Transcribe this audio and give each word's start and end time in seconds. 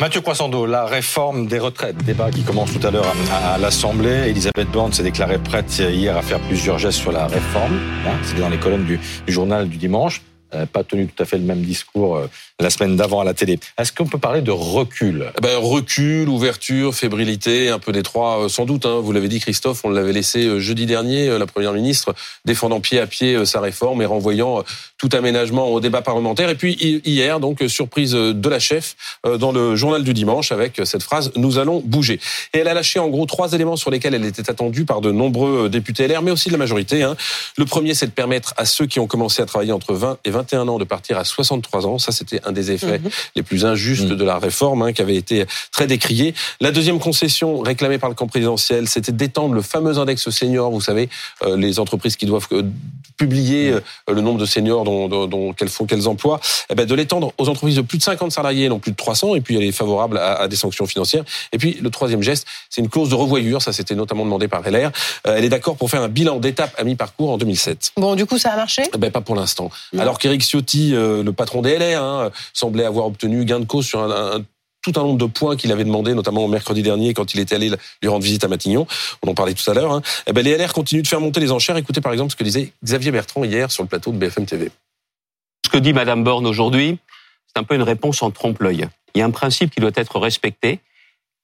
Mathieu 0.00 0.20
Croissando, 0.20 0.64
la 0.64 0.84
réforme 0.84 1.48
des 1.48 1.58
retraites, 1.58 1.96
débat 2.04 2.30
qui 2.30 2.44
commence 2.44 2.72
tout 2.72 2.86
à 2.86 2.92
l'heure 2.92 3.12
à, 3.32 3.58
l'Assemblée. 3.58 4.28
Elisabeth 4.28 4.70
Borne 4.70 4.92
s'est 4.92 5.02
déclarée 5.02 5.38
prête 5.38 5.76
hier 5.76 6.16
à 6.16 6.22
faire 6.22 6.38
plusieurs 6.38 6.78
gestes 6.78 7.00
sur 7.00 7.10
la 7.10 7.26
réforme. 7.26 7.80
Hein, 8.06 8.12
C'était 8.22 8.40
dans 8.40 8.48
les 8.48 8.60
colonnes 8.60 8.84
du 8.84 9.00
journal 9.26 9.68
du 9.68 9.76
dimanche 9.76 10.22
pas 10.72 10.84
tenu 10.84 11.06
tout 11.06 11.22
à 11.22 11.26
fait 11.26 11.38
le 11.38 11.44
même 11.44 11.62
discours 11.62 12.16
euh, 12.16 12.30
la 12.60 12.70
semaine 12.70 12.96
d'avant 12.96 13.20
à 13.20 13.24
la 13.24 13.34
télé. 13.34 13.58
Est-ce 13.78 13.92
qu'on 13.92 14.06
peut 14.06 14.18
parler 14.18 14.40
de 14.40 14.50
recul? 14.50 15.32
Eh 15.36 15.40
ben, 15.40 15.56
Recul, 15.58 16.28
ouverture, 16.28 16.94
fébrilité, 16.94 17.68
un 17.68 17.78
peu 17.78 17.92
des 17.92 18.02
trois 18.02 18.44
euh, 18.44 18.48
sans 18.48 18.64
doute. 18.64 18.86
Hein. 18.86 19.00
Vous 19.00 19.12
l'avez 19.12 19.28
dit 19.28 19.40
Christophe, 19.40 19.84
on 19.84 19.90
l'avait 19.90 20.12
laissé 20.12 20.46
euh, 20.46 20.58
jeudi 20.58 20.86
dernier, 20.86 21.38
la 21.38 21.46
Première 21.46 21.72
ministre 21.72 22.14
défendant 22.44 22.80
pied 22.80 22.98
à 23.00 23.06
pied 23.06 23.44
sa 23.44 23.60
réforme 23.60 24.02
et 24.02 24.06
renvoyant 24.06 24.62
tout 24.96 25.08
aménagement 25.12 25.68
au 25.68 25.80
débat 25.80 26.02
parlementaire. 26.02 26.50
Et 26.50 26.54
puis 26.54 26.76
hier, 27.04 27.40
donc 27.40 27.62
surprise 27.68 28.12
de 28.12 28.48
la 28.48 28.58
chef 28.58 28.96
dans 29.38 29.52
le 29.52 29.76
journal 29.76 30.02
du 30.02 30.14
dimanche 30.14 30.52
avec 30.52 30.80
cette 30.84 31.02
phrase 31.02 31.32
«Nous 31.36 31.58
allons 31.58 31.82
bouger». 31.84 32.20
Et 32.54 32.58
elle 32.58 32.68
a 32.68 32.74
lâché 32.74 32.98
en 32.98 33.08
gros 33.08 33.26
trois 33.26 33.52
éléments 33.52 33.76
sur 33.76 33.90
lesquels 33.90 34.14
elle 34.14 34.24
était 34.24 34.50
attendue 34.50 34.84
par 34.84 35.00
de 35.00 35.10
nombreux 35.10 35.68
députés 35.68 36.08
LR, 36.08 36.22
mais 36.22 36.30
aussi 36.30 36.48
de 36.48 36.54
la 36.54 36.58
majorité. 36.58 37.02
Hein. 37.02 37.16
Le 37.56 37.64
premier, 37.64 37.94
c'est 37.94 38.06
de 38.06 38.12
permettre 38.12 38.54
à 38.56 38.64
ceux 38.64 38.86
qui 38.86 39.00
ont 39.00 39.06
commencé 39.06 39.42
à 39.42 39.46
travailler 39.46 39.72
entre 39.72 39.94
20 39.94 40.18
et 40.24 40.30
20 40.30 40.37
21 40.38 40.68
ans 40.68 40.78
de 40.78 40.84
partir 40.84 41.18
à 41.18 41.24
63 41.24 41.86
ans. 41.86 41.98
Ça, 41.98 42.12
c'était 42.12 42.40
un 42.44 42.52
des 42.52 42.70
effets 42.70 42.98
mhm. 42.98 43.10
les 43.36 43.42
plus 43.42 43.64
injustes 43.64 44.10
mhm. 44.10 44.16
de 44.16 44.24
la 44.24 44.38
réforme 44.38 44.82
hein, 44.82 44.92
qui 44.92 45.02
avait 45.02 45.16
été 45.16 45.46
très 45.72 45.86
décrié. 45.86 46.34
La 46.60 46.70
deuxième 46.70 47.00
concession 47.00 47.58
réclamée 47.60 47.98
par 47.98 48.08
le 48.08 48.14
camp 48.14 48.28
présidentiel, 48.28 48.88
c'était 48.88 49.12
d'étendre 49.12 49.54
le 49.54 49.62
fameux 49.62 49.98
index 49.98 50.30
senior. 50.30 50.70
Vous 50.70 50.80
savez, 50.80 51.08
euh, 51.42 51.56
les 51.56 51.80
entreprises 51.80 52.16
qui 52.16 52.26
doivent 52.26 52.48
euh, 53.18 53.24
publier 53.28 53.70
mhm. 53.70 53.80
euh, 54.10 54.14
le 54.14 54.20
nombre 54.20 54.38
de 54.38 54.46
seniors 54.46 54.84
dont, 54.84 55.08
dont, 55.08 55.26
dont 55.26 55.52
qu'elles 55.52 55.68
font, 55.68 55.86
qu'elles 55.86 56.08
emploient, 56.08 56.40
eh 56.70 56.74
ben, 56.74 56.86
de 56.86 56.94
l'étendre 56.94 57.32
aux 57.38 57.48
entreprises 57.48 57.76
de 57.76 57.82
plus 57.82 57.98
de 57.98 58.02
50 58.02 58.32
salariés, 58.32 58.68
non 58.68 58.78
plus 58.78 58.92
de 58.92 58.96
300. 58.96 59.34
Et 59.34 59.40
puis, 59.40 59.56
elle 59.56 59.64
est 59.64 59.72
favorable 59.72 60.18
à, 60.18 60.34
à 60.40 60.48
des 60.48 60.56
sanctions 60.56 60.86
financières. 60.86 61.24
Et 61.52 61.58
puis, 61.58 61.78
le 61.80 61.90
troisième 61.90 62.22
geste, 62.22 62.46
c'est 62.70 62.80
une 62.80 62.88
clause 62.88 63.10
de 63.10 63.14
revoyure. 63.14 63.62
Ça, 63.62 63.72
c'était 63.72 63.94
notamment 63.94 64.24
demandé 64.24 64.48
par 64.48 64.62
LR. 64.68 64.90
elle 65.24 65.44
est 65.44 65.48
d'accord 65.48 65.76
pour 65.76 65.90
faire 65.90 66.02
un 66.02 66.08
bilan 66.08 66.38
d'étape 66.38 66.74
à 66.78 66.84
mi-parcours 66.84 67.30
en 67.30 67.38
2007. 67.38 67.92
Bon, 67.96 68.14
du 68.14 68.26
coup, 68.26 68.38
ça 68.38 68.52
a 68.52 68.56
marché? 68.56 68.82
Eh 68.94 68.98
ben, 68.98 69.10
Pas 69.10 69.20
pour 69.20 69.34
l'instant. 69.34 69.70
Alors 69.98 70.18
qu'Éric 70.18 70.42
Ciotti, 70.42 70.94
euh, 70.94 71.22
le 71.22 71.32
patron 71.32 71.62
des 71.62 71.78
LR, 71.78 72.02
hein, 72.02 72.30
semblait 72.52 72.84
avoir 72.84 73.06
obtenu 73.06 73.44
gain 73.44 73.60
de 73.60 73.64
cause 73.64 73.86
sur 73.86 74.00
un, 74.00 74.42
tout 74.92 75.00
un 75.00 75.02
nombre 75.04 75.18
de 75.18 75.26
points 75.26 75.56
qu'il 75.56 75.72
avait 75.72 75.84
demandé, 75.84 76.14
notamment 76.14 76.46
mercredi 76.48 76.82
dernier 76.82 77.14
quand 77.14 77.34
il 77.34 77.40
était 77.40 77.54
allé 77.54 77.70
lui 78.02 78.08
rendre 78.08 78.24
visite 78.24 78.44
à 78.44 78.48
Matignon. 78.48 78.86
On 79.22 79.30
en 79.30 79.34
parlait 79.34 79.54
tout 79.54 79.68
à 79.70 79.74
l'heure. 79.74 79.92
Hein. 79.92 80.02
Eh 80.26 80.32
ben, 80.32 80.44
les 80.44 80.56
LR 80.56 80.72
continuent 80.72 81.02
de 81.02 81.08
faire 81.08 81.20
monter 81.20 81.40
les 81.40 81.52
enchères. 81.52 81.76
Écoutez 81.76 82.00
par 82.00 82.12
exemple 82.12 82.32
ce 82.32 82.36
que 82.36 82.44
disait 82.44 82.72
Xavier 82.84 83.10
Bertrand 83.10 83.44
hier 83.44 83.70
sur 83.70 83.82
le 83.82 83.88
plateau 83.88 84.12
de 84.12 84.18
BFM 84.18 84.46
TV. 84.46 84.70
Ce 85.64 85.70
que 85.70 85.78
dit 85.78 85.92
Madame 85.92 86.24
Borne 86.24 86.46
aujourd'hui, 86.46 86.98
c'est 87.46 87.58
un 87.60 87.64
peu 87.64 87.74
une 87.74 87.82
réponse 87.82 88.22
en 88.22 88.30
trompe-l'œil. 88.30 88.88
Il 89.14 89.18
y 89.18 89.22
a 89.22 89.26
un 89.26 89.30
principe 89.30 89.70
qui 89.70 89.80
doit 89.80 89.90
être 89.94 90.18
respecté. 90.18 90.80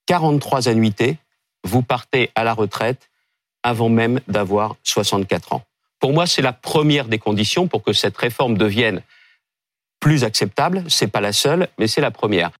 43 0.06 0.68
annuités, 0.68 1.16
vous 1.64 1.82
partez 1.82 2.30
à 2.34 2.44
la 2.44 2.54
retraite 2.54 3.08
avant 3.62 3.88
même 3.88 4.20
d'avoir 4.28 4.76
64 4.82 5.54
ans. 5.54 5.62
Pour 5.98 6.12
moi, 6.12 6.26
c'est 6.26 6.42
la 6.42 6.52
première 6.52 7.06
des 7.06 7.18
conditions 7.18 7.66
pour 7.66 7.82
que 7.82 7.94
cette 7.94 8.16
réforme 8.16 8.58
devienne 8.58 9.02
plus 10.00 10.24
acceptable. 10.24 10.84
C'est 10.88 11.08
pas 11.08 11.22
la 11.22 11.32
seule, 11.32 11.68
mais 11.78 11.86
c'est 11.86 12.02
la 12.02 12.10
première. 12.10 12.50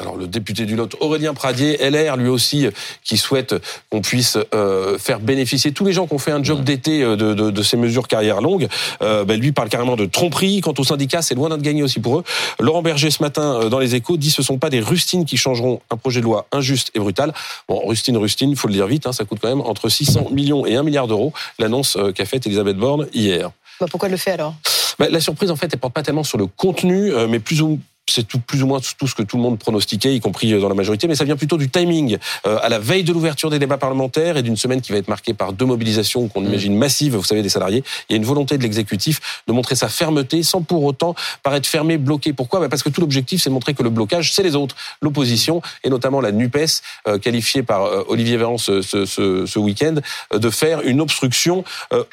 Alors 0.00 0.16
le 0.16 0.28
député 0.28 0.64
du 0.64 0.76
Lot, 0.76 0.94
Aurélien 1.00 1.34
Pradier, 1.34 1.76
LR, 1.78 2.16
lui 2.16 2.28
aussi, 2.28 2.66
euh, 2.66 2.70
qui 3.02 3.16
souhaite 3.16 3.56
qu'on 3.90 4.00
puisse 4.00 4.38
euh, 4.54 4.96
faire 4.96 5.18
bénéficier 5.18 5.72
tous 5.72 5.84
les 5.84 5.92
gens 5.92 6.06
qui 6.06 6.14
ont 6.14 6.18
fait 6.18 6.30
un 6.30 6.42
job 6.42 6.62
d'été 6.62 7.02
euh, 7.02 7.16
de, 7.16 7.34
de, 7.34 7.50
de, 7.50 7.62
ces 7.64 7.76
mesures 7.76 8.06
carrière 8.06 8.40
longue. 8.40 8.68
Euh, 9.02 9.24
ben, 9.24 9.40
lui 9.40 9.50
parle 9.50 9.68
carrément 9.68 9.96
de 9.96 10.06
tromperie. 10.06 10.60
Quant 10.60 10.74
aux 10.78 10.84
syndicats, 10.84 11.20
c'est 11.20 11.34
loin 11.34 11.48
d'être 11.48 11.62
gagné 11.62 11.82
aussi 11.82 11.98
pour 11.98 12.20
eux. 12.20 12.24
Laurent 12.60 12.82
Berger, 12.82 13.10
ce 13.10 13.20
matin, 13.24 13.68
dans 13.68 13.80
les 13.80 13.96
échos, 13.96 14.16
dit 14.16 14.30
ce 14.30 14.40
sont 14.42 14.58
pas 14.58 14.70
des 14.70 14.78
rustines 14.78 15.24
qui 15.24 15.36
changeront 15.36 15.80
un 15.90 15.96
projet 15.96 16.20
de 16.20 16.24
loi 16.24 16.46
injuste 16.52 16.92
et 16.94 17.00
brutal. 17.00 17.34
Bon, 17.68 17.84
rustine, 17.84 18.16
rustine, 18.16 18.54
faut 18.54 18.68
le 18.68 18.74
dire 18.74 18.86
vite, 18.86 19.06
hein, 19.08 19.12
ça 19.12 19.24
coûte 19.24 19.38
quand 19.42 19.48
même 19.48 19.62
entre 19.62 19.88
600 19.88 20.28
millions 20.30 20.64
et 20.64 20.76
1 20.76 20.84
milliard 20.84 21.08
d'euros, 21.08 21.32
l'annonce 21.58 21.98
qu'a 22.14 22.24
faite 22.24 22.46
Elisabeth 22.46 22.76
Borne 22.76 23.08
hier. 23.12 23.50
Bah 23.80 23.86
pourquoi 23.90 24.06
elle 24.06 24.12
le 24.12 24.18
fait 24.18 24.30
alors? 24.30 24.54
Bah, 24.98 25.06
La 25.10 25.20
surprise, 25.20 25.50
en 25.50 25.56
fait, 25.56 25.68
elle 25.72 25.80
porte 25.80 25.94
pas 25.94 26.02
tellement 26.02 26.24
sur 26.24 26.38
le 26.38 26.46
contenu, 26.46 27.12
mais 27.28 27.40
plus 27.40 27.62
ou 27.62 27.80
c'est 28.08 28.26
tout, 28.26 28.38
plus 28.38 28.62
ou 28.62 28.66
moins 28.66 28.80
tout 28.80 29.06
ce 29.06 29.14
que 29.14 29.22
tout 29.22 29.36
le 29.36 29.42
monde 29.42 29.58
pronostiquait, 29.58 30.14
y 30.14 30.20
compris 30.20 30.52
euh, 30.52 30.60
dans 30.60 30.68
la 30.68 30.74
majorité, 30.74 31.06
mais 31.08 31.14
ça 31.14 31.24
vient 31.24 31.36
plutôt 31.36 31.56
du 31.56 31.68
timing. 31.68 32.18
Euh, 32.46 32.58
à 32.62 32.68
la 32.68 32.78
veille 32.78 33.04
de 33.04 33.12
l'ouverture 33.12 33.50
des 33.50 33.58
débats 33.58 33.78
parlementaires 33.78 34.36
et 34.36 34.42
d'une 34.42 34.56
semaine 34.56 34.80
qui 34.80 34.92
va 34.92 34.98
être 34.98 35.08
marquée 35.08 35.34
par 35.34 35.52
deux 35.52 35.66
mobilisations 35.66 36.28
qu'on 36.28 36.40
mm. 36.40 36.46
imagine 36.46 36.76
massives, 36.76 37.16
vous 37.16 37.24
savez, 37.24 37.42
des 37.42 37.48
salariés, 37.48 37.84
il 38.08 38.12
y 38.12 38.14
a 38.14 38.16
une 38.16 38.24
volonté 38.24 38.58
de 38.58 38.62
l'exécutif 38.62 39.42
de 39.46 39.52
montrer 39.52 39.74
sa 39.74 39.88
fermeté 39.88 40.42
sans 40.42 40.62
pour 40.62 40.84
autant 40.84 41.14
paraître 41.42 41.68
fermé, 41.68 41.98
bloqué. 41.98 42.32
Pourquoi? 42.32 42.60
Bah, 42.60 42.68
Parce 42.68 42.82
que 42.82 42.88
tout 42.88 43.00
l'objectif, 43.00 43.42
c'est 43.42 43.50
de 43.50 43.54
montrer 43.54 43.74
que 43.74 43.82
le 43.82 43.90
blocage, 43.90 44.32
c'est 44.32 44.42
les 44.42 44.56
autres, 44.56 44.76
l'opposition, 45.02 45.62
et 45.84 45.90
notamment 45.90 46.20
la 46.20 46.32
NUPES, 46.32 46.82
euh, 47.06 47.18
qualifiée 47.18 47.62
par 47.62 47.84
euh, 47.84 48.04
Olivier 48.08 48.36
Véran 48.36 48.58
ce, 48.58 48.82
ce, 48.82 49.04
ce, 49.04 49.46
ce 49.46 49.58
week-end, 49.58 49.96
de 50.32 50.50
faire 50.50 50.80
une 50.82 51.00
obstruction 51.00 51.64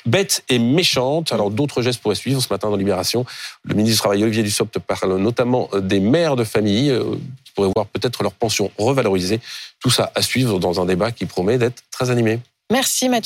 bête 0.05 0.43
et 0.49 0.59
méchante. 0.59 1.31
Alors 1.31 1.49
d'autres 1.49 1.81
gestes 1.81 2.01
pourraient 2.01 2.15
suivre 2.15 2.41
ce 2.41 2.47
matin 2.51 2.69
dans 2.69 2.75
Libération. 2.75 3.25
Le 3.63 3.73
ministre 3.75 3.97
du 3.97 3.99
Travail, 3.99 4.23
Olivier 4.23 4.43
Dussopt, 4.43 4.79
parle 4.79 5.17
notamment 5.17 5.69
des 5.85 5.99
mères 5.99 6.35
de 6.35 6.43
famille 6.43 6.89
euh, 6.89 7.03
qui 7.43 7.51
pourraient 7.53 7.71
voir 7.75 7.85
peut-être 7.87 8.23
leur 8.23 8.33
pension 8.33 8.71
revalorisée. 8.77 9.39
Tout 9.79 9.89
ça 9.89 10.11
à 10.15 10.21
suivre 10.21 10.59
dans 10.59 10.81
un 10.81 10.85
débat 10.85 11.11
qui 11.11 11.25
promet 11.25 11.57
d'être 11.57 11.83
très 11.91 12.09
animé. 12.09 12.39
Merci 12.71 13.09
Mathieu. 13.09 13.23